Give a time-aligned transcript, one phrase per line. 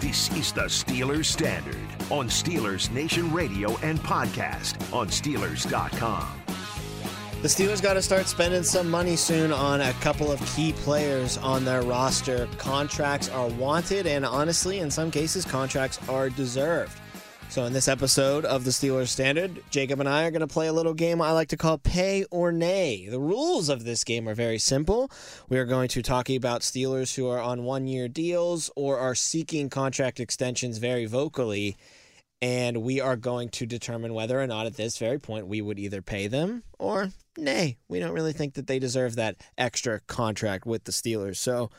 [0.00, 1.76] This is the Steelers Standard
[2.10, 6.26] on Steelers Nation Radio and podcast on Steelers.com.
[7.42, 11.36] The Steelers got to start spending some money soon on a couple of key players
[11.38, 12.48] on their roster.
[12.58, 16.98] Contracts are wanted, and honestly, in some cases, contracts are deserved.
[17.56, 20.66] So, in this episode of the Steelers Standard, Jacob and I are going to play
[20.66, 23.08] a little game I like to call Pay or Nay.
[23.08, 25.10] The rules of this game are very simple.
[25.48, 29.14] We are going to talk about Steelers who are on one year deals or are
[29.14, 31.78] seeking contract extensions very vocally.
[32.42, 35.78] And we are going to determine whether or not at this very point we would
[35.78, 37.78] either pay them or nay.
[37.88, 41.36] We don't really think that they deserve that extra contract with the Steelers.
[41.36, 41.70] So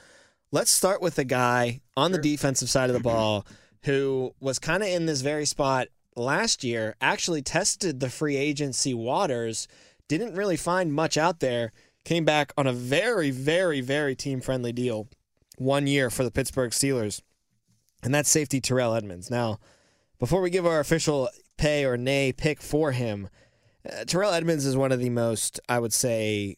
[0.52, 3.46] let's start with the guy on the defensive side of the ball
[3.88, 8.94] who was kind of in this very spot last year, actually tested the free agency
[8.94, 9.66] waters,
[10.10, 11.72] didn't really find much out there,
[12.04, 15.08] came back on a very, very, very team friendly deal
[15.58, 17.22] one year for the Pittsburgh Steelers.
[18.04, 19.32] And that's safety Terrell Edmunds.
[19.32, 19.58] Now,
[20.20, 23.30] before we give our official pay or nay pick for him,
[23.90, 26.58] uh, Terrell Edmunds is one of the most, I would say,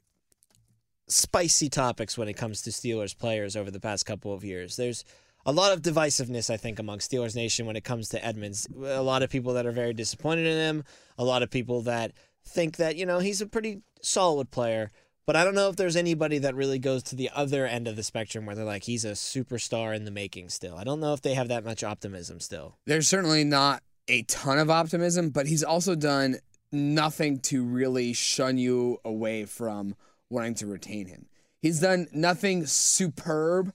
[1.08, 4.78] spicy topics when it comes to Steelers players over the past couple of years.
[4.78, 5.06] There's
[5.46, 8.68] a lot of divisiveness, I think, among Steelers Nation when it comes to Edmunds.
[8.76, 10.84] A lot of people that are very disappointed in him,
[11.18, 12.12] a lot of people that
[12.46, 14.92] think that, you know, he's a pretty solid player.
[15.26, 17.96] But I don't know if there's anybody that really goes to the other end of
[17.96, 20.76] the spectrum where they're like, he's a superstar in the making still.
[20.76, 22.78] I don't know if they have that much optimism still.
[22.88, 26.38] There's certainly not a ton of optimism, but he's also done
[26.72, 29.96] nothing to really shun you away from
[30.32, 31.28] wanting to retain him.
[31.62, 33.72] He's done nothing superb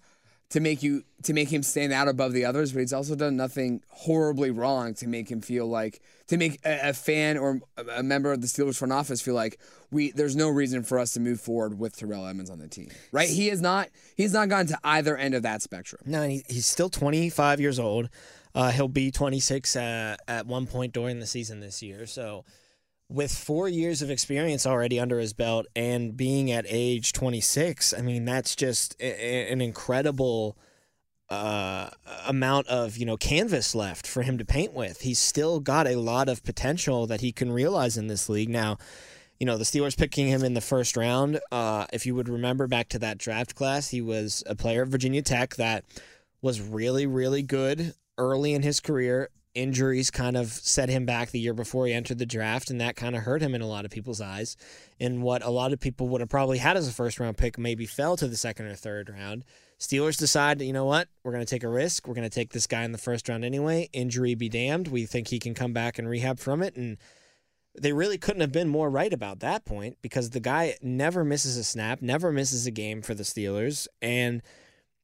[0.55, 3.37] to make you to make him stand out above the others, but he's also done
[3.37, 7.61] nothing horribly wrong to make him feel like to make a, a, fan or
[7.93, 9.59] a member of the Steelers front office feel like
[9.91, 12.89] we there's no reason for us to move forward with Terrell Edmunds on the team.
[13.11, 13.29] Right?
[13.29, 16.03] He is not he's not gone to either end of that spectrum.
[16.07, 18.09] No, he, he's still 25 years old.
[18.55, 22.07] Uh, he'll be 26 uh, at one point during the season this year.
[22.07, 22.45] So
[23.09, 28.01] with four years of experience already under his belt and being at age 26, I
[28.01, 30.57] mean, that's just a, an incredible
[31.31, 31.91] uh,
[32.27, 35.01] amount of you know canvas left for him to paint with.
[35.01, 38.51] He's still got a lot of potential that he can realize in this league.
[38.51, 38.79] Now,
[39.41, 41.41] you know the Steelers picking him in the first round.
[41.51, 44.91] Uh, if you would remember back to that draft class, he was a player of
[44.91, 45.85] Virginia Tech that
[46.43, 51.41] was really really good early in his career injuries kind of set him back the
[51.41, 53.85] year before he entered the draft, and that kind of hurt him in a lot
[53.85, 54.57] of people's eyes.
[55.01, 57.59] And what a lot of people would have probably had as a first round pick
[57.59, 59.45] maybe fell to the second or third round.
[59.79, 62.07] Steelers decide, you know what, we're going to take a risk.
[62.07, 63.89] We're going to take this guy in the first round anyway.
[63.93, 64.89] Injury be damned.
[64.89, 66.77] We think he can come back and rehab from it.
[66.77, 66.97] And
[67.77, 71.57] they really couldn't have been more right about that point because the guy never misses
[71.57, 73.89] a snap, never misses a game for the Steelers.
[74.01, 74.43] And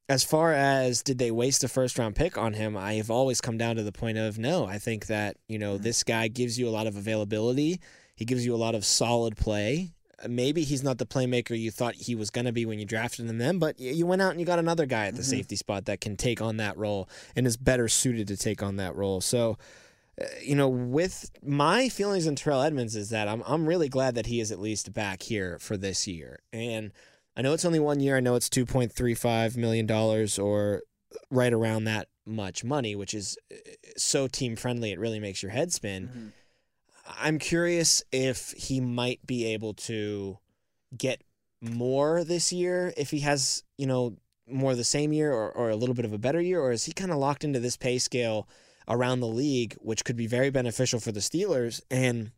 [0.09, 3.39] as far as did they waste a first round pick on him, I have always
[3.39, 4.65] come down to the point of no.
[4.65, 5.83] I think that, you know, mm-hmm.
[5.83, 7.79] this guy gives you a lot of availability.
[8.15, 9.93] He gives you a lot of solid play.
[10.27, 13.25] Maybe he's not the playmaker you thought he was going to be when you drafted
[13.25, 15.29] him then, but you went out and you got another guy at the mm-hmm.
[15.29, 18.75] safety spot that can take on that role and is better suited to take on
[18.75, 19.21] that role.
[19.21, 19.57] So,
[20.21, 24.15] uh, you know, with my feelings on Terrell Edmunds is that I'm I'm really glad
[24.15, 26.41] that he is at least back here for this year.
[26.51, 26.91] And
[27.35, 28.17] I know it's only one year.
[28.17, 30.83] I know it's two point three five million dollars or
[31.29, 33.55] right around that much money, which is uh,
[33.97, 34.91] so team friendly.
[34.91, 36.07] It really makes your head spin.
[36.07, 36.27] Mm-hmm.
[37.19, 40.37] I'm curious if he might be able to
[40.95, 41.23] get
[41.61, 44.17] more this year if he has, you know,
[44.47, 46.85] more the same year or, or a little bit of a better year, or is
[46.85, 48.47] he kind of locked into this pay scale
[48.87, 51.81] around the league, which could be very beneficial for the Steelers?
[51.89, 52.31] And,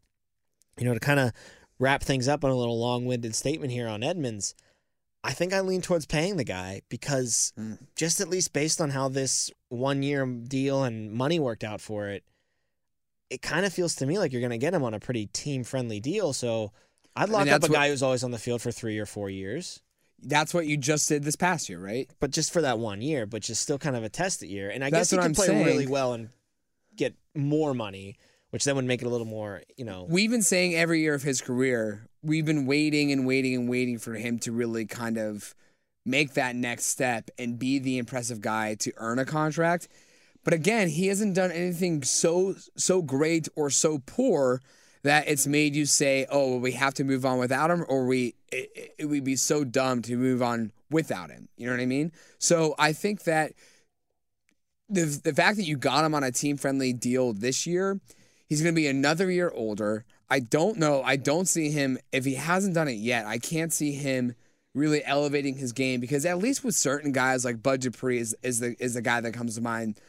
[0.78, 1.32] you know, to kind of
[1.80, 4.54] wrap things up on a little long winded statement here on Edmunds,
[5.24, 7.80] I think I lean towards paying the guy because Mm.
[7.96, 12.10] just at least based on how this one year deal and money worked out for
[12.10, 12.24] it,
[13.30, 15.28] it kind of feels to me like you're going to get him on a pretty
[15.28, 16.34] team friendly deal.
[16.34, 16.72] So
[17.16, 19.00] I'd mean, lock up that's a what- guy who's always on the field for three
[19.00, 19.80] or four years,
[20.26, 22.10] That's what you just did this past year, right?
[22.20, 24.70] but just for that one year, but just still kind of a tested year.
[24.70, 25.66] And I That's guess he what can I'm play saying.
[25.66, 26.30] really well and
[26.96, 28.18] get more money,
[28.52, 30.06] which then would make it a little more, you know.
[30.10, 34.00] We've been saying every year of his career, we've been waiting and waiting and waiting
[34.00, 35.54] for him to really kind of
[36.06, 39.88] make that next step and be the impressive guy to earn a contract.
[40.44, 44.62] But again, he hasn't done anything so so great or so poor
[45.04, 48.06] that it's made you say, "Oh, well, we have to move on without him," or
[48.06, 51.48] we it, it would be so dumb to move on without him.
[51.58, 52.12] You know what I mean?
[52.40, 53.54] So I think that
[54.90, 58.00] the the fact that you got him on a team friendly deal this year,
[58.48, 60.06] he's going to be another year older.
[60.34, 61.04] I don't know.
[61.04, 63.28] I don't see him if he hasn't done it yet.
[63.28, 64.34] I can't see him
[64.74, 68.60] really elevating his game because at least with certain guys like Bud Dupree is, is
[68.60, 70.00] the is the guy that comes to mind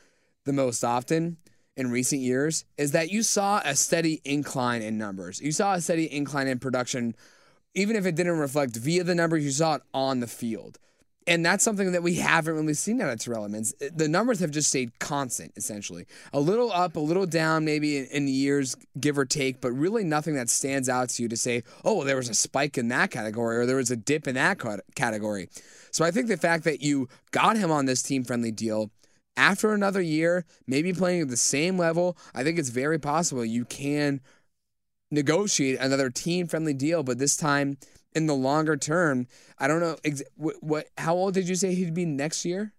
[0.46, 1.36] the most often
[1.76, 5.42] in recent years is that you saw a steady incline in numbers.
[5.42, 7.14] You saw a steady incline in production,
[7.74, 10.78] even if it didn't reflect via the numbers, you saw it on the field.
[11.26, 13.74] And that's something that we haven't really seen out of Terrell Edmunds.
[13.80, 16.06] Uh, the numbers have just stayed constant, essentially.
[16.32, 20.04] A little up, a little down, maybe in, in years, give or take, but really
[20.04, 22.88] nothing that stands out to you to say, oh, well, there was a spike in
[22.88, 24.60] that category or there was a dip in that
[24.94, 25.48] category.
[25.90, 28.90] So I think the fact that you got him on this team friendly deal
[29.36, 33.64] after another year, maybe playing at the same level, I think it's very possible you
[33.64, 34.20] can
[35.10, 37.78] negotiate another team friendly deal, but this time
[38.14, 39.26] in the longer term,
[39.58, 42.72] I don't know ex- what, what how old did you say he'd be next year?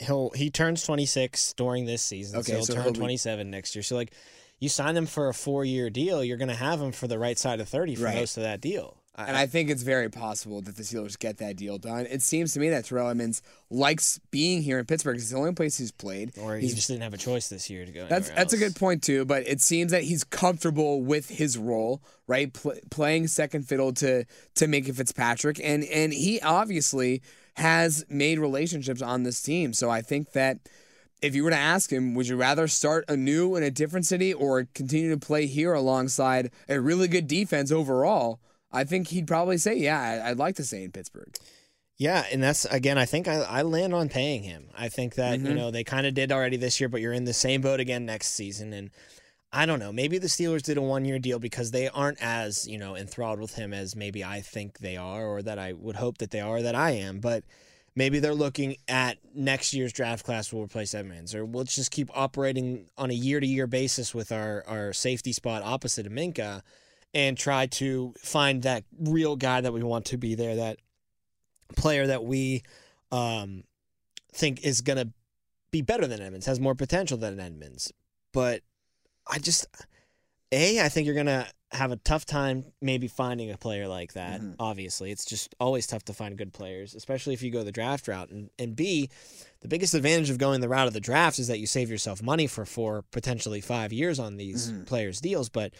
[0.00, 3.50] he'll he turns 26 during this season Okay, so he'll so turn he'll be- 27
[3.50, 4.12] next year so like
[4.60, 7.18] you sign him for a four year deal you're going to have him for the
[7.18, 8.14] right side of 30 for Right.
[8.14, 11.56] most of that deal And I think it's very possible that the Steelers get that
[11.56, 12.06] deal done.
[12.06, 15.16] It seems to me that Terrell Edmunds likes being here in Pittsburgh.
[15.16, 16.38] It's the only place he's played.
[16.38, 18.56] or he He's just didn't have a choice this year to go That's that's a
[18.56, 22.52] good point too, but it seems that he's comfortable with his role, right?
[22.52, 24.24] Pl- playing second fiddle to
[24.54, 27.20] to Minkah Fitzpatrick, and and he obviously
[27.54, 29.72] has made relationships on this team.
[29.72, 30.58] So I think that
[31.20, 34.32] if you were to ask him, would you rather start anew in a different city
[34.32, 38.38] or continue to play here alongside a really good defense overall?
[38.70, 41.34] I think he'd probably say, yeah, I'd like to stay in Pittsburgh.
[41.96, 42.96] Yeah, and that's again.
[42.96, 44.68] I think I, I land on paying him.
[44.76, 45.48] I think that Mm-hmm.
[45.48, 47.80] you know they kind of did already this year, but you're in the same boat
[47.80, 48.72] again next season.
[48.72, 48.90] And
[49.52, 49.90] I don't know.
[49.92, 53.40] Maybe the Steelers did a one year deal because they aren't as you know enthralled
[53.40, 56.40] with him as maybe I think they are, or that I would hope that they
[56.40, 57.18] are, that I am.
[57.18, 57.42] But
[57.96, 62.10] maybe they're looking at next year's draft class will replace Edmunds, or we'll just keep
[62.16, 66.62] operating on a year to year basis with our our safety spot opposite of Minkah,
[67.14, 70.56] and try to find that real guy that we want to be there.
[70.56, 70.78] That
[71.76, 72.62] player that we
[73.12, 73.64] um,
[74.32, 75.12] think is going to
[75.70, 77.92] be better than Edmunds, has more potential than Edmunds.
[78.32, 78.62] But
[79.26, 79.66] I just,
[80.52, 84.14] A, I think you're going to have a tough time maybe finding a player like
[84.14, 84.40] that.
[84.40, 84.54] Mhm.
[84.58, 88.08] Obviously, it's just always tough to find good players, especially if you go the draft
[88.08, 88.30] route.
[88.30, 89.10] And, and B,
[89.60, 92.22] the biggest advantage of going the route of the draft is that you save yourself
[92.22, 94.86] money for four, potentially five years on these Mhm.
[94.86, 95.50] players' deals.
[95.50, 95.74] But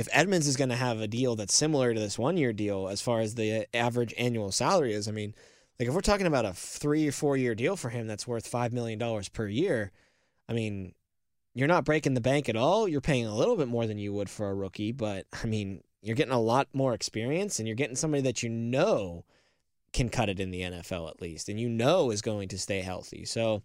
[0.00, 2.88] if Edmunds is going to have a deal that's similar to this one year deal
[2.88, 5.34] as far as the average annual salary is, I mean,
[5.78, 8.46] like if we're talking about a three or four year deal for him that's worth
[8.46, 9.92] five million dollars per year,
[10.48, 10.94] I mean,
[11.52, 12.88] you're not breaking the bank at all.
[12.88, 15.82] You're paying a little bit more than you would for a rookie, but I mean,
[16.00, 19.26] you're getting a lot more experience and you're getting somebody that you know
[19.92, 22.80] can cut it in the NFL at least, and you know is going to stay
[22.80, 23.26] healthy.
[23.26, 23.62] So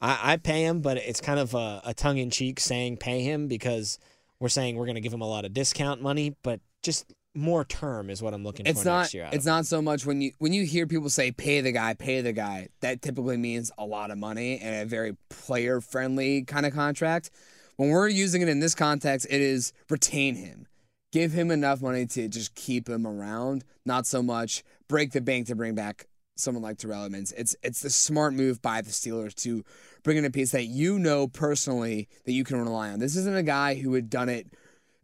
[0.00, 3.22] I, I pay him, but it's kind of a, a tongue in cheek saying pay
[3.22, 3.98] him because
[4.44, 7.64] we're saying we're going to give him a lot of discount money, but just more
[7.64, 8.98] term is what I'm looking It's for not.
[9.00, 9.26] next year.
[9.32, 12.20] It's not so much when you when you hear people say pay the guy, pay
[12.20, 12.68] the guy.
[12.82, 17.30] That typically means a lot of money and a very player friendly kind of contract.
[17.76, 20.66] When we're using it in this context, it is retain him,
[21.10, 23.64] give him enough money to just keep him around.
[23.86, 27.32] Not so much break the bank to bring back someone like Terrell Edmunds.
[27.32, 29.64] It's it's the smart move by the Steelers to
[30.02, 32.98] bring in a piece that you know personally that you can rely on.
[32.98, 34.46] This isn't a guy who had done it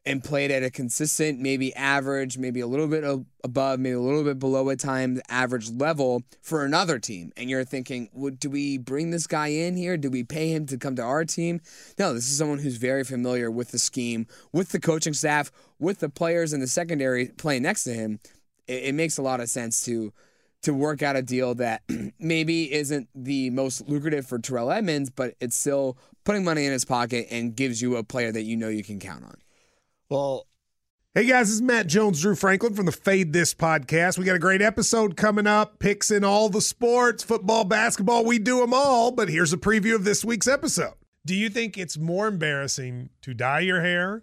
[0.07, 3.05] and played at a consistent, maybe average, maybe a little bit
[3.45, 7.33] above, maybe a little bit below at times average level for another team.
[7.37, 9.99] And you're thinking, well, do we bring this guy in here?
[9.99, 11.61] Do we pay him to come to our team?
[11.99, 15.99] No, this is someone who's very familiar with the scheme, with the coaching staff, with
[15.99, 18.21] the players in the secondary playing next to him.
[18.67, 20.15] It, it makes a lot of sense to
[20.63, 21.83] to work out a deal that
[22.19, 26.85] maybe isn't the most lucrative for Terrell Edmunds, but it's still putting money in his
[26.85, 29.37] pocket and gives you a player that you know you can count on.
[30.09, 30.47] Well,
[31.13, 34.17] Hey guys, this is Matt Jones, Drew Franklin from the Fade This podcast.
[34.17, 38.39] We got a great episode coming up, picks in all the sports, football, basketball, we
[38.39, 39.11] do them all.
[39.11, 40.95] But here's a preview of this week's episode.
[41.27, 44.23] Do you think it's more embarrassing to dye your hair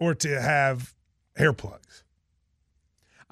[0.00, 0.94] or to have
[1.36, 2.03] hair plugs?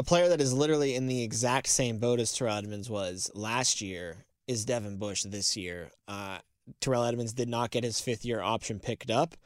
[0.00, 3.82] A player that is literally in the exact same boat as Terrell Edmunds was last
[3.82, 5.90] year is Devin Bush this year.
[6.08, 6.38] Uh,
[6.80, 9.36] Terrell Edmunds did not get his fifth year option picked up,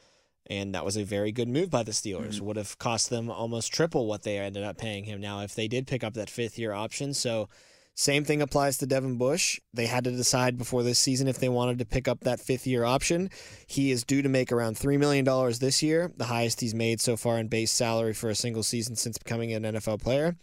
[0.47, 2.41] and that was a very good move by the Steelers.
[2.41, 5.67] Would have cost them almost triple what they ended up paying him now if they
[5.67, 7.15] did pick up that fifth year option.
[7.15, 7.49] So,
[7.95, 9.61] same thing applies to Devin Bush.
[9.73, 12.67] They had to decide before this season if they wanted to pick up that fifth
[12.67, 13.31] year option.
[13.67, 15.25] He is due to make around $3 million
[15.61, 18.97] this year, the highest he's made so far in base salary for a single season
[18.97, 20.37] since becoming an NFL player.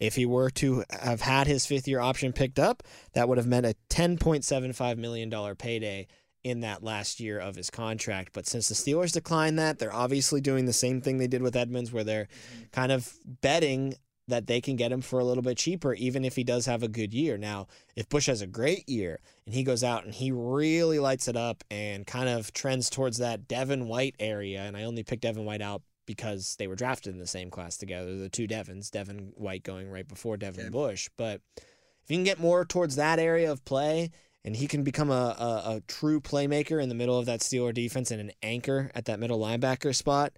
[0.00, 2.82] If he were to have had his fifth year option picked up,
[3.12, 6.06] that would have meant a $10.75 million payday
[6.42, 8.30] in that last year of his contract.
[8.32, 11.56] But since the Steelers declined that, they're obviously doing the same thing they did with
[11.56, 12.28] Edmunds, where they're
[12.72, 13.94] kind of betting
[14.26, 16.82] that they can get him for a little bit cheaper, even if he does have
[16.82, 17.36] a good year.
[17.36, 21.28] Now, if Bush has a great year and he goes out and he really lights
[21.28, 25.22] it up and kind of trends towards that Devin White area, and I only picked
[25.22, 28.90] Devin White out because they were drafted in the same class together, the two Devons,
[28.90, 31.08] Devin White going right before Devin Bush.
[31.16, 34.10] But if you can get more towards that area of play
[34.44, 37.72] and he can become a, a, a true playmaker in the middle of that Steeler
[37.72, 40.32] defense and an anchor at that middle linebacker spot,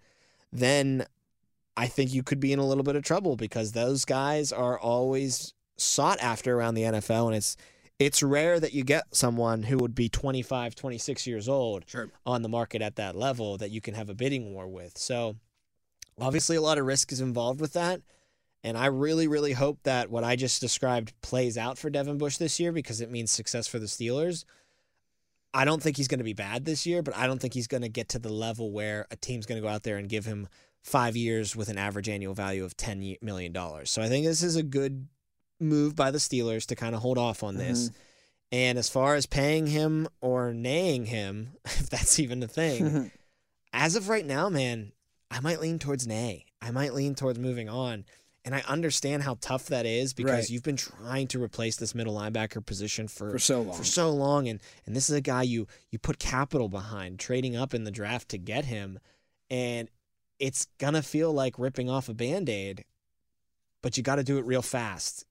[0.52, 1.07] then
[1.76, 4.78] I think you could be in a little bit of trouble because those guys are
[4.78, 7.56] always sought after around the NFL and it's
[7.99, 12.11] it's rare that you get someone who would be 25, 26 years old Sure.
[12.26, 14.99] on the market at that level that you can have a bidding war with.
[14.99, 15.37] So
[16.21, 18.02] obviously a lot of risk is involved with that.
[18.62, 22.37] And I really, really hope that what I just described plays out for Devin Bush
[22.37, 24.45] this year because it means success for the Steelers.
[25.54, 27.68] I don't think he's going to be bad this year, but I don't think he's
[27.68, 30.09] going to get to the level where a team's going to go out there and
[30.09, 30.49] give him
[30.87, 33.52] five years with an average annual value of $10 million.
[33.87, 35.09] So I think this is a good
[35.59, 37.88] move by the Steelers to kind of hold off on this.
[37.88, 37.97] Mm-hmm.
[38.52, 43.11] And as far as paying him or naying him, if that's even a thing,
[43.73, 44.93] as of right now, man,
[45.28, 46.47] I might lean towards nay.
[46.62, 48.05] I might lean towards moving on.
[48.45, 50.50] And I understand how tough that is because Right.
[50.50, 53.76] you've been trying to replace this middle linebacker position for, For so long.
[53.76, 54.47] For so long.
[54.47, 57.90] And and this is a guy you you put capital behind, trading up in the
[57.90, 59.00] draft to get him.
[59.50, 59.88] And
[60.38, 62.85] it's gonna feel like ripping off a band-aid,
[63.83, 65.25] but you gotta do it real fast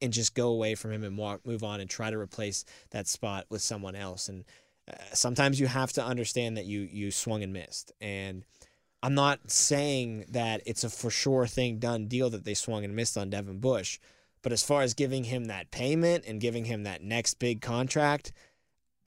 [0.00, 3.08] and just go away from him and walk move on and try to replace that
[3.08, 4.28] spot with someone else.
[4.28, 4.44] And
[4.88, 7.92] uh, sometimes you have to understand that you you swung and missed.
[8.00, 8.44] And
[9.02, 12.96] I'm not saying that it's a for sure thing done deal that they swung and
[12.96, 13.98] missed on Devin Bush,
[14.42, 18.32] but as far as giving him that payment and giving him that next big contract,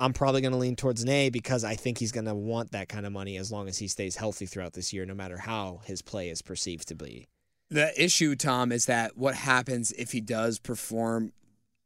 [0.02, 2.90] I'm probably going to lean towards Nay because I think he's going to want that
[2.90, 5.82] kind of money as long as he stays healthy throughout this year, no matter how
[5.86, 7.28] his play is perceived to be.
[7.70, 11.34] The issue, Tom, is that what happens if he does perform,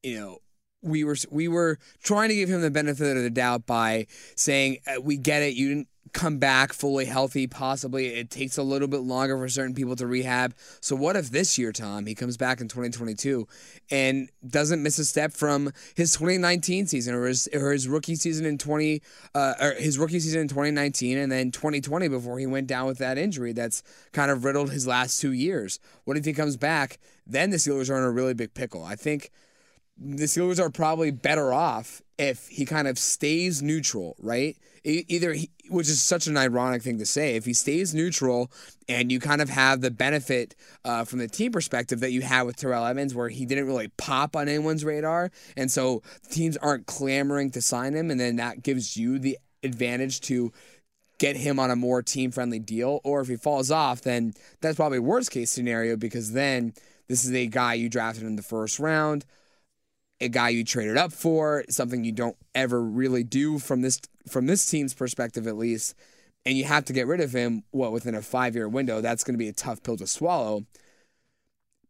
[0.01, 0.37] you know,
[0.85, 4.77] we were we were trying to give him the benefit of the doubt by saying
[4.87, 7.45] uh, we get it, you didn't come back fully healthy.
[7.45, 10.55] Possibly it takes a little bit longer for certain people to rehab.
[10.79, 13.45] So what if this year, Tom, he comes back in 2022
[13.91, 18.45] and doesn't miss a step from his 2019 season or his or his rookie season
[18.45, 19.01] in 20
[19.35, 22.97] uh, or his rookie season in 2019 and then 2020 before he went down with
[22.99, 25.79] that injury that's kind of riddled his last two years.
[26.05, 26.97] What if he comes back?
[27.27, 28.85] Then the Steelers are in a really big pickle.
[28.85, 29.31] I think
[29.97, 34.57] the Steelers are probably better off if he kind of stays neutral, right?
[34.83, 38.51] Either, he, which is such an ironic thing to say, if he stays neutral
[38.87, 42.43] and you kind of have the benefit uh, from the team perspective that you had
[42.43, 46.85] with Terrell Evans, where he didn't really pop on anyone's radar, and so teams aren't
[46.85, 50.53] clamoring to sign him, and then that gives you the advantage to
[51.17, 53.01] get him on a more team friendly deal.
[53.03, 56.73] Or if he falls off, then that's probably worst case scenario because then
[57.07, 59.25] this is a guy you drafted in the first round,
[60.25, 64.47] a guy you traded up for, something you don't ever really do from this from
[64.47, 65.95] this team's perspective at least.
[66.45, 69.01] And you have to get rid of him, what, within a five year window.
[69.01, 70.65] That's going to be a tough pill to swallow.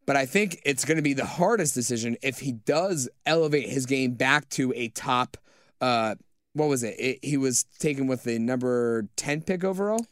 [0.06, 3.86] But I think it's going to be the hardest decision if he does elevate his
[3.86, 5.38] game back to a top.
[5.82, 6.16] Uh,
[6.54, 6.96] what was it?
[7.00, 7.20] it?
[7.26, 10.06] He was taken with the number ten pick overall.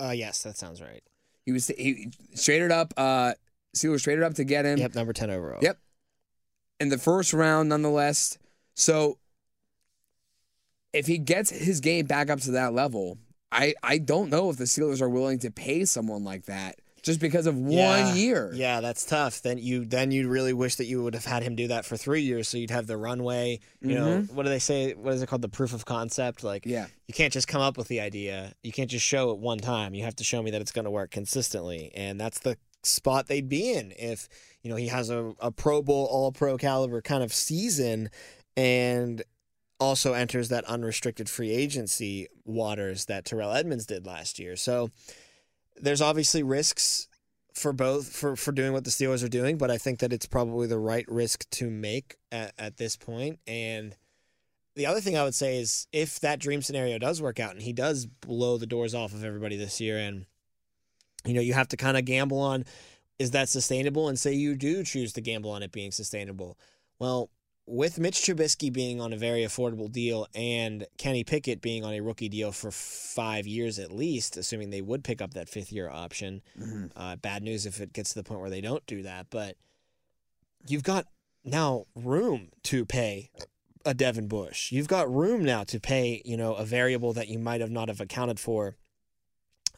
[0.00, 1.02] Uh, yes, that sounds right.
[1.44, 2.94] He was he traded up.
[2.96, 3.34] Uh,
[3.76, 4.78] Steelers traded up to get him.
[4.78, 5.60] Yep, number ten overall.
[5.62, 5.78] Yep.
[6.80, 8.38] In the first round, nonetheless.
[8.74, 9.18] So
[10.92, 13.18] if he gets his game back up to that level,
[13.52, 17.20] I I don't know if the Steelers are willing to pay someone like that just
[17.20, 18.06] because of Yeah.
[18.06, 18.50] one year.
[18.54, 19.42] Yeah, that's tough.
[19.42, 21.96] Then you then you really wish that you would have had him do that for
[21.96, 23.60] three years, so you'd have the runway.
[23.80, 24.34] You know, mm-hmm.
[24.34, 24.94] what do they say?
[24.94, 25.42] What is it called?
[25.42, 26.42] The proof of concept.
[26.44, 26.86] Like, Yeah.
[27.08, 28.54] you can't just come up with the idea.
[28.62, 29.94] You can't just show it one time.
[29.94, 33.26] You have to show me that it's going to work consistently, and that's the spot
[33.26, 34.28] they'd be in if
[34.62, 38.10] you know he has a, a Pro Bowl, All Pro caliber kind of season,
[38.56, 39.22] and
[39.78, 44.54] also enters that unrestricted free agency waters that Terrell Edmunds did last year.
[44.54, 44.90] So
[45.76, 47.08] there's obviously risks
[47.54, 50.26] for both for for doing what the Steelers are doing, but I think that it's
[50.26, 53.40] probably the right risk to make at, at this point.
[53.46, 53.96] And
[54.76, 57.62] the other thing I would say is if that dream scenario does work out and
[57.62, 60.26] he does blow the doors off of everybody this year and
[61.24, 62.64] you know, you have to kind of gamble on
[63.18, 66.56] is that sustainable and say you do choose to gamble on it being sustainable.
[66.98, 67.30] Well,
[67.66, 72.00] with Mitch Trubisky being on a very affordable deal and Kenny Pickett being on a
[72.00, 75.88] rookie deal for five years at least, assuming they would pick up that fifth year
[75.88, 76.42] option.
[76.96, 79.56] Uh, bad news if it gets to the point where they don't do that, but
[80.66, 81.06] you've got
[81.44, 83.30] now room to pay
[83.84, 84.72] a Devin Bush.
[84.72, 87.88] You've got room now to pay, you know, a variable that you might have not
[87.88, 88.76] have accounted for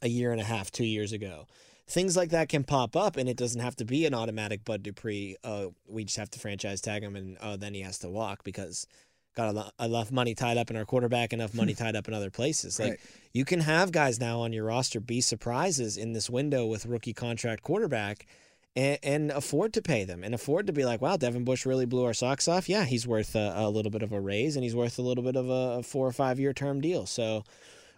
[0.02, 1.46] a year and a half, two years ago.
[1.88, 4.82] Things like that can pop up, and it doesn't have to be an automatic Bud
[4.82, 5.36] Dupree.
[5.42, 8.44] Uh, we just have to franchise tag him, and oh, then he has to walk
[8.44, 8.86] because
[9.34, 12.14] got a lo- enough money tied up in our quarterback, enough money tied up in
[12.14, 12.78] other places.
[12.78, 13.00] Like Right.
[13.32, 17.14] you can have guys now on your roster be surprises in this window with rookie
[17.14, 18.26] contract quarterback.
[18.74, 21.84] And, and afford to pay them and afford to be like, wow, Devin Bush really
[21.84, 22.70] blew our socks off.
[22.70, 25.22] Yeah, he's worth a, a little bit of a raise and he's worth a little
[25.22, 27.04] bit of a, a four or five year term deal.
[27.04, 27.44] So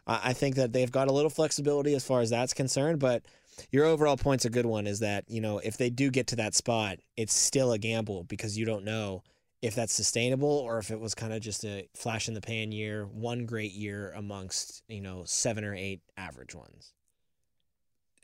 [0.07, 2.99] I think that they've got a little flexibility as far as that's concerned.
[2.99, 3.23] But
[3.71, 6.37] your overall point's a good one is that, you know, if they do get to
[6.37, 9.23] that spot, it's still a gamble because you don't know
[9.63, 12.71] if that's sustainable or if it was kind of just a flash in the pan
[12.71, 16.93] year, one great year amongst, you know, seven or eight average ones.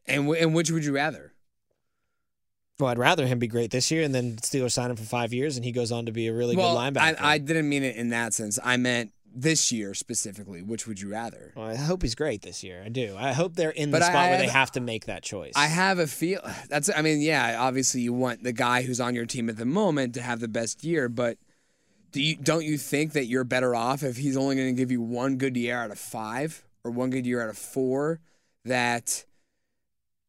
[0.07, 1.33] And w- and which would you rather?
[2.79, 5.33] Well, I'd rather him be great this year and then Steelers sign him for five
[5.33, 7.21] years and he goes on to be a really well, good linebacker.
[7.21, 8.59] I, I didn't mean it in that sense.
[8.63, 10.63] I meant this year specifically.
[10.63, 11.53] Which would you rather?
[11.57, 12.83] Well, I hope he's great this year.
[12.85, 13.17] I do.
[13.19, 15.53] I hope they're in But the spot where they have- have to make that choice.
[15.57, 19.15] I have a feel that's I mean, yeah, obviously you want the guy who's on
[19.15, 21.39] your team at the moment to have the best year, but
[22.13, 24.91] do you don't you think that you're better off if he's only going to give
[24.91, 28.19] you one good year out of 5 or one good year out of 4
[28.65, 29.25] that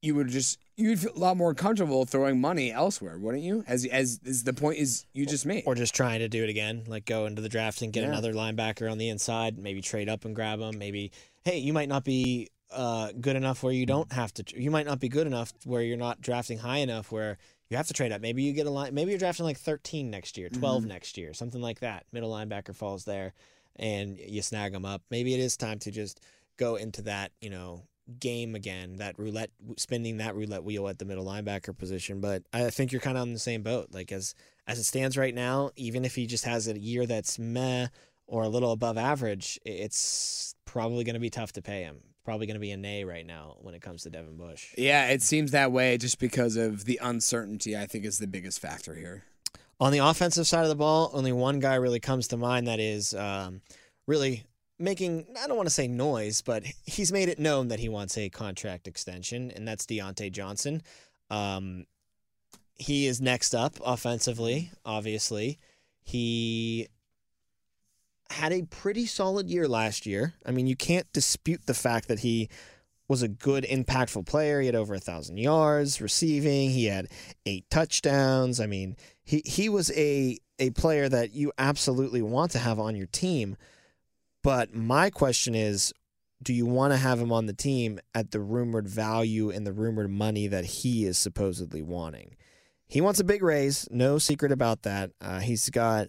[0.03, 3.63] you would just you'd feel a lot more comfortable throwing money elsewhere, wouldn't you?
[3.67, 5.63] As as is the point is you just made.
[5.65, 8.09] or just trying to do it again, like go into the draft and get Yeah.
[8.09, 10.77] another linebacker on the inside, maybe trade up and grab him.
[10.77, 11.11] Maybe,
[11.43, 14.43] hey, you might not be uh, good enough where you don't have to.
[14.59, 17.37] You might not be good enough where you're not drafting high enough where
[17.69, 18.21] you have to trade up.
[18.21, 18.93] Maybe you get a line.
[18.93, 22.05] Maybe you're drafting like 13 next year, 12 next year, something like that.
[22.13, 23.33] Middle linebacker falls there,
[23.75, 25.01] and you snag them up.
[25.09, 26.21] Maybe it is time to just
[26.57, 27.83] go into that, you know,
[28.19, 32.21] game again, that roulette, spinning that roulette wheel at the middle linebacker position.
[32.21, 33.89] But I think you're kind of on the same boat.
[33.91, 34.35] Like as
[34.67, 37.87] as it stands right now, even if he just has a year that's meh
[38.27, 41.97] or a little above average, it's probably going to be tough to pay him.
[42.23, 44.73] Probably going to be a nay right now when it comes to Devin Bush.
[44.77, 48.59] Yeah, it seems that way just because of the uncertainty I think is the biggest
[48.59, 49.23] factor here.
[49.79, 52.79] On the offensive side of the ball, only one guy really comes to mind that
[52.79, 53.61] is um,
[54.05, 54.43] really
[54.81, 58.17] making, I don't want to say noise, but he's made it known that he wants
[58.17, 60.81] a contract extension, and that's Diontae Johnson.
[61.29, 61.85] Um,
[62.75, 65.59] he is next up offensively, obviously.
[66.01, 66.87] He
[68.31, 70.33] had a pretty solid year last year.
[70.45, 72.49] I mean, you can't dispute the fact that he
[73.07, 74.61] was a good, impactful player.
[74.61, 76.71] He had over a thousand yards receiving.
[76.71, 77.07] He had
[77.45, 78.59] eight touchdowns.
[78.59, 82.95] I mean, he he was a a player that you absolutely want to have on
[82.95, 83.57] your team.
[84.43, 85.93] But my question is,
[86.43, 89.73] do you want to have him on the team at the rumored value and the
[89.73, 92.35] rumored money that he is supposedly wanting?
[92.87, 95.11] He wants a big raise, no secret about that.
[95.21, 96.07] Uh, he's got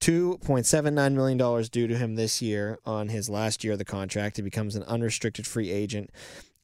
[0.00, 4.36] $2.79 million due to him this year on his last year of the contract.
[4.36, 6.10] He becomes an unrestricted free agent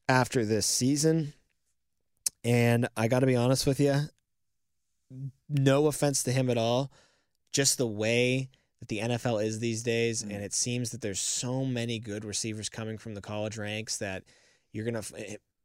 [0.07, 1.33] after this season.
[2.43, 4.01] And I got to be honest with you,
[5.49, 6.91] no offense to him at all,
[7.51, 11.63] just the way that the NFL is these days, and it seems that there's so
[11.65, 14.23] many good receivers coming from the college ranks that
[14.71, 15.03] you're gonna.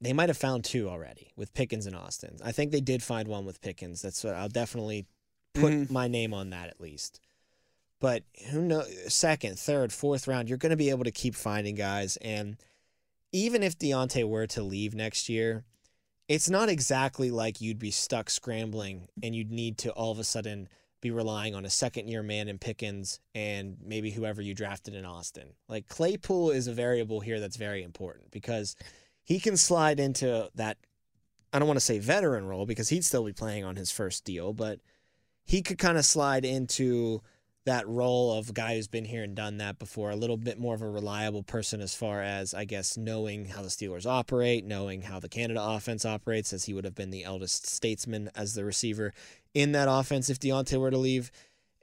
[0.00, 2.38] They might have found two already with Pickens and Austin.
[2.42, 4.00] I think they did find one with Pickens.
[4.00, 5.06] That's what I'll definitely
[5.54, 5.90] put Mhm.
[5.90, 7.20] my name on that at least.
[7.98, 9.12] But who knows?
[9.12, 12.16] Second, third, fourth round, you're going to be able to keep finding guys.
[12.18, 12.56] And
[13.32, 15.64] even if Diontae were to leave next year,
[16.26, 20.24] it's not exactly like you'd be stuck scrambling and you'd need to all of a
[20.24, 20.68] sudden
[21.00, 25.04] be relying on a second year man in Pickens and maybe whoever you drafted in
[25.04, 25.54] Austin.
[25.68, 28.76] Like Claypool is a variable here that's very important because
[29.22, 30.76] he can slide into that
[31.52, 34.24] I don't want to say veteran role because he'd still be playing on his first
[34.24, 34.80] deal, but
[35.44, 37.22] he could kind of slide into
[37.70, 40.58] that role of a guy who's been here and done that before, a little bit
[40.58, 44.64] more of a reliable person as far as, I guess, knowing how the Steelers operate,
[44.64, 48.54] knowing how the Canada offense operates, as he would have been the eldest statesman as
[48.54, 49.12] the receiver
[49.54, 51.30] in that offense if Diontae were to leave.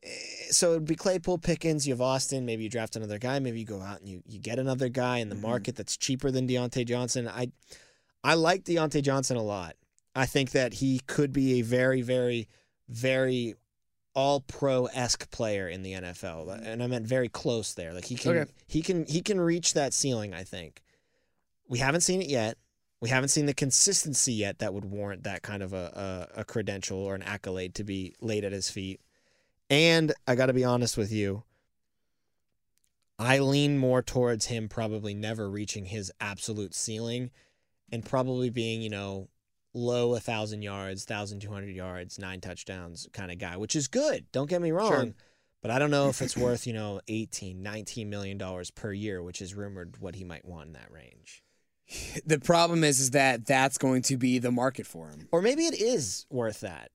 [0.04, 0.10] Eh,
[0.52, 3.66] So it'd be Claypool Pickens, you have Austin, maybe you draft another guy, maybe you
[3.66, 6.86] go out and you, you get another guy in the market that's cheaper than Diontae
[6.86, 7.28] Johnson.
[7.28, 7.52] I
[8.24, 9.76] I like Diontae Johnson a lot.
[10.16, 12.48] I think that he could be a very, very,
[12.90, 13.56] very
[14.18, 16.50] all pro esque player in the NFL.
[16.66, 17.94] And I meant very close there.
[17.94, 18.52] Like he can Okay.
[18.68, 20.82] he can he can reach that ceiling, I think.
[21.70, 22.58] We haven't seen it yet.
[23.00, 26.44] We haven't seen the consistency yet that would warrant that kind of a, a, a
[26.46, 29.02] credential or an accolade to be laid at his feet.
[29.70, 31.44] And I got to be honest with you,
[33.20, 37.30] I lean more towards him probably never reaching his absolute ceiling
[37.92, 39.28] and probably being, you know,
[39.78, 44.26] low 1,000 yards, 1,200 yards, nine touchdowns kind of guy, which is good.
[44.32, 44.92] Don't get me wrong.
[44.92, 45.14] Sure.
[45.62, 49.22] But I don't know if it's worth, you know, 18, 19 million dollars per year,
[49.22, 51.44] which is rumored what he might want in that range.
[52.26, 55.30] The problem is, is that that's going to be the market for him.
[55.32, 56.92] Or maybe it is worth that.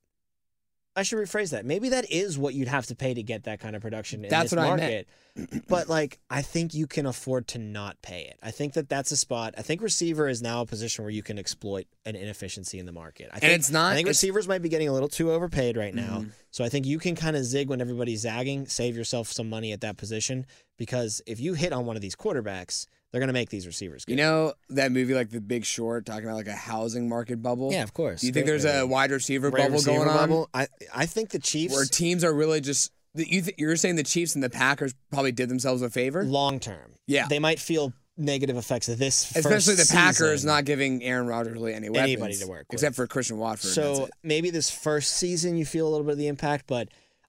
[0.95, 1.65] I should rephrase that.
[1.65, 4.31] Maybe that is what you'd have to pay to get that kind of production in
[4.31, 5.09] That's this what I market.
[5.37, 5.67] meant.
[5.69, 8.39] but like, I think you can afford to not pay it.
[8.43, 9.55] I think that that's a spot.
[9.57, 12.93] I think receiver is now a position where you can exploit an inefficiency in the
[12.93, 13.31] market.
[13.33, 15.95] I think, it's not- I think receivers might be getting a little too overpaid right
[15.95, 16.19] now.
[16.19, 16.29] Mm-hmm.
[16.51, 19.73] So I think you can kind of zig when everybody's zagging, save yourself some money
[19.73, 20.45] at that position
[20.77, 24.05] because if you hit on one of these quarterbacks, they're going to make these receivers.
[24.05, 24.13] Good.
[24.13, 27.71] You know that movie, like The Big Short, talking about like a housing market bubble.
[27.73, 28.23] Yeah, of course.
[28.23, 30.17] Do you think there's a wide receiver bubble receiver going on?
[30.17, 30.49] bubble.
[30.55, 34.03] I I think the Chiefs where teams are really just you th- you're saying the
[34.03, 36.95] Chiefs and the Packers probably did themselves a favor, long term.
[37.07, 37.27] Yeah.
[37.29, 40.49] they might feel negative effects of this, especially the Packers season.
[40.49, 42.75] not giving Aaron Rodgers really any weapons, Anybody to work with.
[42.75, 43.71] except for Christian Watford.
[43.71, 46.89] So maybe this first season you feel a little bit of the impact, but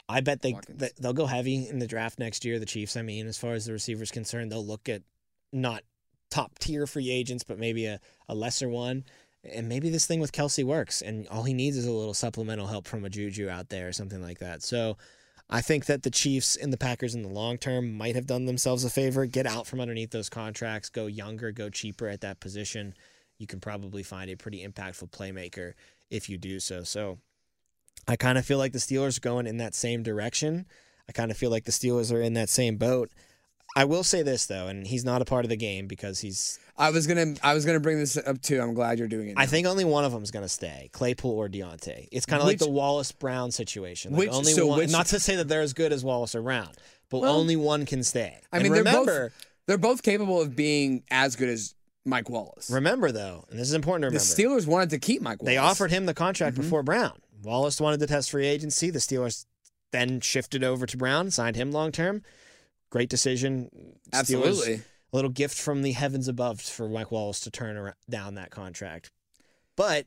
[0.09, 0.91] I bet they Watkins.
[0.99, 2.59] they'll go heavy in the draft next year.
[2.59, 5.01] The Chiefs, I mean, as far as the receivers concerned, they'll look at
[5.53, 5.83] not
[6.29, 9.05] top tier free agents, but maybe a, a lesser one.
[9.43, 12.67] And maybe this thing with Kelce works, and all he needs is a little supplemental
[12.67, 14.63] help from a Juju out there or something like that.
[14.63, 14.97] So
[15.49, 18.45] I think that the Chiefs and the Packers in the long term might have done
[18.45, 19.25] themselves a favor.
[19.25, 22.95] Get out from underneath those contracts, go younger, go cheaper at that position.
[23.37, 25.73] You can probably find a pretty impactful playmaker
[26.09, 26.83] if you do so.
[26.83, 27.19] So
[28.07, 30.65] I kind of feel like the Steelers are going in that same direction.
[31.07, 33.11] I kind of feel like the Steelers are in that same boat.
[33.75, 36.59] I will say this though, and he's not a part of the game because he's.
[36.77, 38.61] I was gonna I was gonna bring this up too.
[38.61, 39.35] I'm glad you're doing it.
[39.37, 42.07] I think only one of them is going to stay, Claypool or Diontae.
[42.11, 44.11] It's kind of like the Wallace Brown situation.
[44.11, 46.35] Like which- only so one, which- not to say that they're as good as Wallace
[46.35, 46.69] or Brown,
[47.09, 48.39] but Well, only one can stay.
[48.51, 51.73] I And mean, they're remember, both they're both capable of being as good as
[52.05, 52.69] Mike Wallace.
[52.69, 54.23] remember though, and this is important to remember.
[54.23, 54.43] the.
[54.43, 55.51] Steelers wanted to keep Mike Wallace.
[55.51, 56.63] They offered him the contract Mm-hmm.
[56.63, 57.19] before Brown.
[57.43, 58.89] Wallace wanted to test free agency.
[58.89, 59.45] The Steelers
[59.91, 62.23] then shifted over to Brown, signed him long term.
[62.93, 63.71] Great decision.
[64.11, 64.73] Steelers- absolutely.
[64.75, 68.51] a little gift from the heavens above for Mike Wallace to turn around, down that
[68.51, 69.09] contract.
[69.75, 70.05] But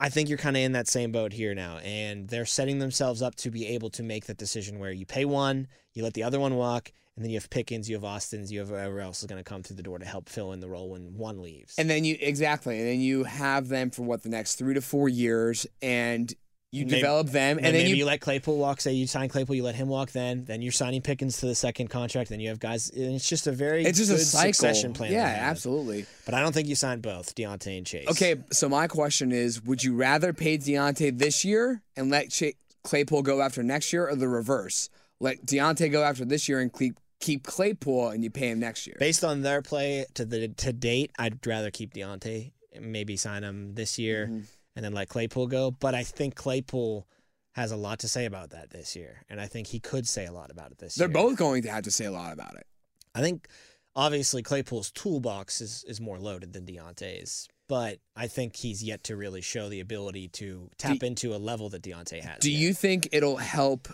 [0.00, 3.20] I think you're kind of in that same boat here now, and they're setting themselves
[3.20, 6.22] up to be able to make that decision where you pay one, you let the
[6.22, 9.20] other one walk, and then you have Pickens, you have Austin's, you have whoever else
[9.20, 11.42] is going to come through the door to help fill in the role when one
[11.42, 11.74] leaves.
[11.76, 14.80] And then you exactly, and then you have them for what the next three to
[14.80, 16.32] four years, and
[16.74, 18.80] you Maybe- develop them, And and, then you, you, let Claypool walk.
[18.80, 20.10] Say you sign Claypool, you let him walk.
[20.10, 22.30] Then, then you're signing Pickens to the second contract.
[22.30, 22.90] Then you have guys.
[22.90, 25.12] And it's just a very it's just a succession plan.
[25.12, 26.06] Yeah, absolutely.
[26.24, 28.08] But I don't think you signed both Diontae and Chase.
[28.08, 32.54] Okay, so my question is: Would you rather pay Diontae this year and let Ch-
[32.82, 34.90] Claypool go after next year, or the reverse?
[35.20, 38.86] Let Diontae go after this year and keep keep Claypool, and you pay him next
[38.86, 38.96] year.
[38.98, 42.50] Based on their play to the to date, I'd rather keep Diontae.
[42.74, 44.40] and Maybe sign him this year Mm-hmm.
[44.76, 45.70] And then let Claypool go.
[45.70, 47.06] But I think Claypool
[47.54, 50.26] has a lot to say about that this year, and I think he could say
[50.26, 51.06] a lot about it this year.
[51.06, 52.66] They're both going to have to say a lot about it.
[53.14, 53.46] I think
[53.94, 59.16] obviously Claypool's toolbox is is more loaded than Diontae's, but I think he's yet to
[59.16, 62.40] really show the ability to tap into a level that Diontae has.
[62.40, 62.60] Do yet.
[62.60, 63.86] you think it'll help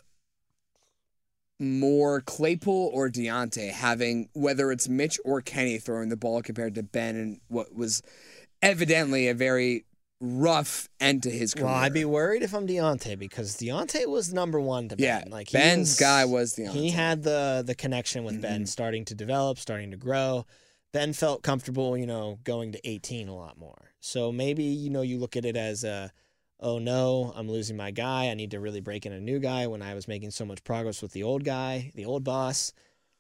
[1.59, 6.83] more Claypool or Diontae having whether it's Mitch or Kenny throwing the ball compared to
[6.83, 8.03] Ben and what was
[8.63, 9.85] evidently a very
[10.21, 11.67] rough end to his career?
[11.67, 15.31] Well, I'd be worried if I'm Diontae because Diontae was number one to Yeah, Ben.
[15.31, 16.73] Like Ben's was- guy was Diontae.
[16.73, 18.69] He had the the connection with Ben Mhm.
[18.69, 20.47] starting to develop, starting to grow.
[20.93, 23.93] Ben felt comfortable, you know, going to 18 a lot more.
[24.01, 26.11] So maybe you know you look at it as a,
[26.59, 28.29] oh no, I'm losing my guy.
[28.29, 30.65] I need to really break in a new guy when I was making so much
[30.65, 32.73] progress with the old guy, the old boss.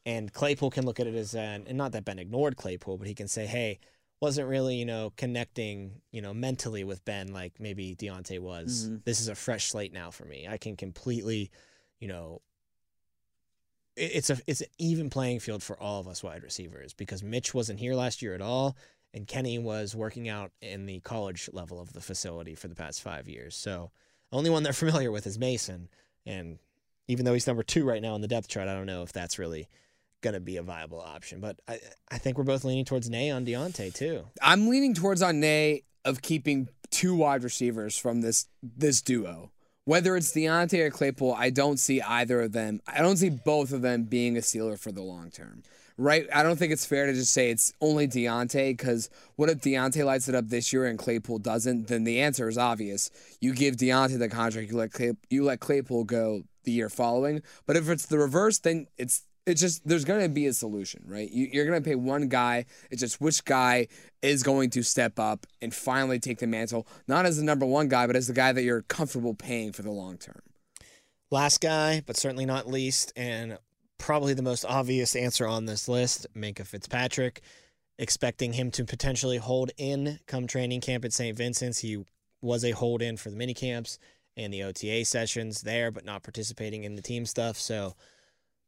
[0.04, 3.06] And Claypool can look at it as an, and not that Ben ignored Claypool, but
[3.06, 3.78] he can say, hey,
[4.20, 8.88] wasn't really, you know, connecting, you know, mentally with Ben like maybe Diontae was.
[8.88, 9.04] Mhm.
[9.04, 10.46] This is a fresh slate now for me.
[10.46, 11.50] I can completely,
[12.00, 12.42] you know,
[13.96, 17.22] it- it's a it's an even playing field for all of us wide receivers because
[17.22, 18.76] Mitch wasn't here last year at all,
[19.14, 23.02] and Kenny was working out in the college level of the facility for the past
[23.02, 23.56] five years.
[23.56, 23.90] So
[24.30, 24.72] the only one they're
[25.08, 25.88] familiar with is Mason,
[26.26, 26.58] and
[27.08, 29.12] even though he's number two right now on the depth chart, I don't know if
[29.12, 29.68] that's really
[30.20, 31.40] going to be a viable option.
[31.40, 31.78] But I
[32.10, 34.26] I think we're both leaning towards Nay on Diontae too.
[34.42, 39.50] I'm leaning towards on Nay of keeping two wide receivers from this this duo.
[39.84, 42.80] Whether it's Diontae or Claypool, I don't see either of them.
[42.86, 45.62] I don't see both of them being a sealer for the long term.
[45.96, 46.26] Right?
[46.32, 50.04] I don't think it's fair to just say it's only Diontae because what if Diontae
[50.04, 51.88] lights it up this year and Claypool doesn't?
[51.88, 53.10] Then the answer is obvious.
[53.40, 57.42] You give Diontae the contract, you let Clay, you let Claypool go the year following.
[57.66, 61.02] But if it's the reverse, then it's it's just there's going to be a solution,
[61.06, 61.30] right?
[61.30, 62.66] You, you're going to pay one guy.
[62.90, 63.88] It's just which guy
[64.22, 67.88] is going to step up and finally take the mantle, not as the number one
[67.88, 70.40] guy, but as the guy that you're comfortable paying for the long term.
[71.30, 73.58] Last guy, but certainly not least, and
[73.98, 77.42] probably the most obvious answer on this list, Minkah Fitzpatrick.
[77.98, 81.36] Expecting him to potentially hold in come training camp at St.
[81.36, 81.80] Vincent's.
[81.80, 82.02] He
[82.40, 83.98] was a hold in for the mini camps
[84.38, 87.58] and the OTA sessions there, but not participating in the team stuff.
[87.58, 87.94] So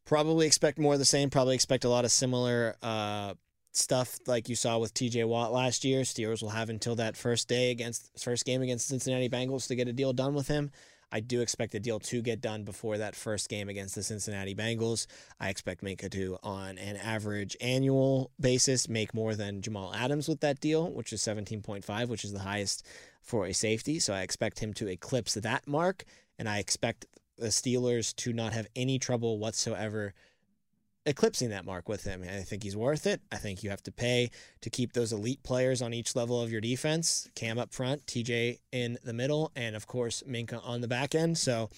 [0.04, 1.30] probably expect more of the same.
[1.30, 3.34] Probably expect a lot of similar uh,
[3.72, 6.02] stuff like you saw with TJ Watt last year.
[6.02, 9.88] Steelers will have until that first day against first game against Cincinnati Bengals to get
[9.88, 10.70] a deal done with him.
[11.14, 14.54] I do expect the deal to get done before that first game against the Cincinnati
[14.54, 15.06] Bengals.
[15.38, 20.40] I expect Minkah to, on an average annual basis, make more than Jamal Adams with
[20.40, 22.86] that deal, which is 17.5, which is the highest
[23.20, 23.98] for a safety.
[23.98, 26.04] So I expect him to eclipse that mark,
[26.38, 27.04] and I expect
[27.42, 30.14] the Steelers to not have any trouble whatsoever
[31.04, 32.22] eclipsing that mark with him.
[32.22, 33.20] I think he's worth it.
[33.30, 36.50] I think you have to pay to keep those elite players on each level of
[36.50, 37.28] your defense.
[37.34, 41.38] Cam up front, TJ in the middle, and of course Minkah on the back end.
[41.38, 41.70] So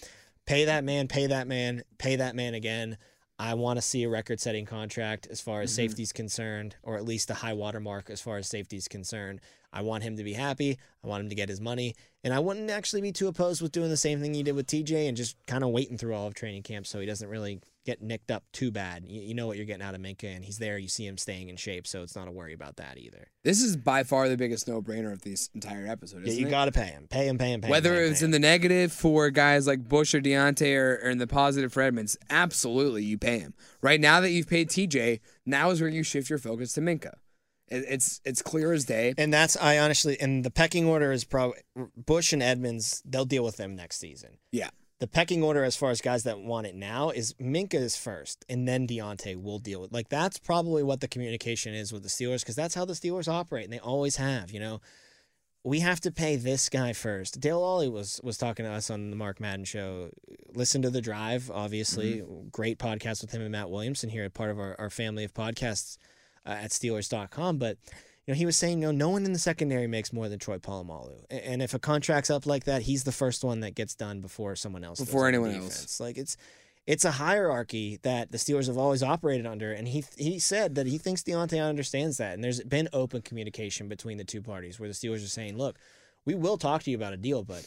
[0.46, 2.98] pay that man, pay that man, pay that man again.
[3.38, 5.76] I want to see a record setting contract as far as Mhm.
[5.76, 9.40] safety's concerned, or at least a high water mark as far as safety's concerned.
[9.72, 10.78] I want him to be happy.
[11.02, 11.96] I want him to get his money.
[12.22, 14.68] And I wouldn't actually be too opposed with doing the same thing he did with
[14.68, 17.60] TJ and just kind of waiting through all of training camp so he doesn't really
[17.84, 19.04] get nicked up too bad.
[19.06, 20.78] You, you know what you're getting out of Minkah, and he's there.
[20.78, 23.28] You see him staying in shape, so it's not a worry about that either.
[23.42, 26.26] This is by far the biggest no brainer of this entire episode.
[26.26, 27.06] Yeah, you got to pay him.
[27.08, 27.70] Pay him, pay him, pay him.
[27.70, 28.32] Whether him, it's pay in him.
[28.32, 32.16] the negative for guys like Bush or Diontae or, or in the positive for Edmunds,
[32.30, 33.54] absolutely you pay him.
[33.82, 37.14] Right now that you've paid TJ, now is where you shift your focus to Minkah.
[37.68, 39.14] It, it's it's clear as day.
[39.16, 41.60] And that's I honestly and the pecking order is probably
[41.96, 43.02] Bush and Edmunds.
[43.04, 44.38] They'll deal with them next season.
[44.52, 44.70] Yeah.
[45.04, 48.42] The pecking order as far as guys that want it now is Minkah is first,
[48.48, 49.92] and then Diontae will deal with.
[49.92, 53.28] Like that's probably what the communication is with the Steelers because that's how the Steelers
[53.28, 54.50] operate, and they always have.
[54.50, 54.80] You know,
[55.62, 57.38] we have to pay this guy first.
[57.38, 60.08] Dale Lolley was was talking to us on the Mark Madden show.
[60.54, 64.50] Listen to the drive, obviously, great podcast with him and Matt Williamson here, at part
[64.50, 65.98] of our, our family of podcasts
[66.46, 67.58] uh, at Steelers.com.
[67.58, 67.76] But
[68.26, 70.58] you know, he was saying, no, no one in the secondary makes more than Troy
[70.58, 71.24] Polamalu.
[71.30, 74.56] And if a contract's up like that, he's the first one that gets done before
[74.56, 74.98] someone else.
[74.98, 76.00] Before anyone else.
[76.00, 76.36] Like it's
[76.86, 80.86] it's a hierarchy that the Steelers have always operated under, and he he said that
[80.86, 84.88] he thinks Diontae understands that, and there's been open communication between the two parties where
[84.88, 85.78] the Steelers are saying, look,
[86.24, 87.66] we will talk to you about a deal, but.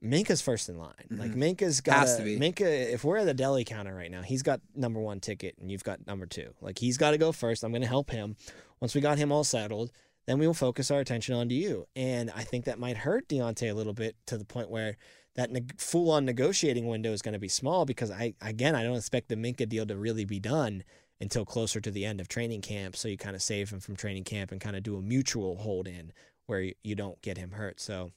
[0.00, 0.92] Minkah's first in line.
[1.10, 2.18] Like Minkah's got Mm-hmm.
[2.18, 2.38] To be.
[2.38, 2.92] Minkah.
[2.92, 5.82] If we're at the deli counter right now, he's got number one ticket, and you've
[5.82, 6.54] got number two.
[6.60, 7.64] Like he's got to go first.
[7.64, 8.36] I'm going to help him.
[8.80, 9.90] Once we got him all settled,
[10.26, 11.86] then we will focus our attention onto you.
[11.96, 14.96] And I think that might hurt Diontae a little bit to the point where
[15.36, 18.96] that neg- full-on negotiating window is going to be small because I again I don't
[18.96, 20.84] expect the Minkah deal to really be done
[21.20, 22.96] until closer to the end of training camp.
[22.96, 25.56] So you kind of save him from training camp and kind of do a mutual
[25.56, 26.12] hold in
[26.46, 27.80] where you, you don't get him hurt.
[27.80, 28.12] So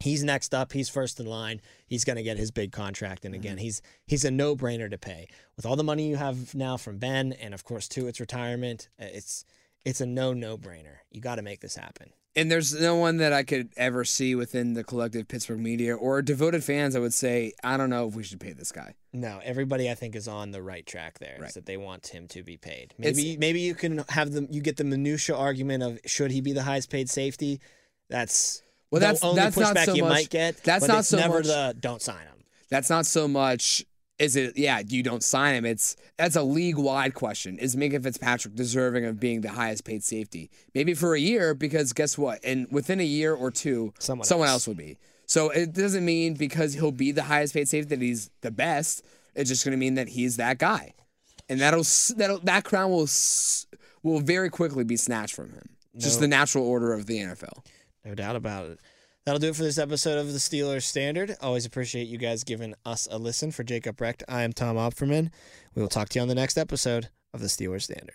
[0.00, 0.72] He's next up.
[0.72, 1.60] He's first in line.
[1.86, 3.64] He's going to get his big contract, and again, mm-hmm.
[3.64, 6.98] he's he's a no brainer to pay with all the money you have now from
[6.98, 8.88] Ben, and of course, too, it's retirement.
[8.98, 9.44] It's
[9.84, 10.96] it's a no no brainer.
[11.10, 12.10] You got to make this happen.
[12.36, 16.22] And there's no one that I could ever see within the collective Pittsburgh media or
[16.22, 16.94] devoted fans.
[16.94, 18.94] I would say, I don't know if we should pay this guy.
[19.12, 21.34] No, everybody I think is on the right track there.
[21.36, 21.54] Is Right.
[21.54, 22.94] that they want him to be paid.
[22.98, 24.46] It's- Maybe maybe you can have them.
[24.50, 27.60] You get the minutia argument of should he be the highest paid safety?
[28.08, 30.62] That's Well, the that's- only that's not pushback so you much- might get.
[30.62, 32.44] that's not so never much- the don't sign him.
[32.70, 33.84] That's not so much.
[34.18, 34.56] Is it?
[34.58, 35.64] Yeah, you don't sign him.
[35.64, 37.58] It's that's a league wide question.
[37.58, 40.50] Is Minkah Fitzpatrick deserving of being the highest paid safety?
[40.74, 42.40] Maybe for a year, because guess what?
[42.42, 44.54] And within a year or two, Someone someone else.
[44.66, 44.98] else would be.
[45.26, 49.04] So it doesn't mean because he'll be the highest paid safety that he's the best.
[49.36, 50.94] It's just going to mean that he's that guy,
[51.48, 51.84] and that'll
[52.16, 53.08] that'll that crown will
[54.02, 55.68] will very quickly be snatched from him.
[55.96, 57.64] Just the natural order of the NFL.
[58.04, 58.80] No doubt about it.
[59.28, 61.36] That'll do it for this episode of the Steelers Standard.
[61.42, 63.50] Always appreciate you guys giving us a listen.
[63.50, 65.30] For Jacob Recht, I am Tom Opferman.
[65.74, 68.14] We will talk to you on the next episode of the Steelers Standard.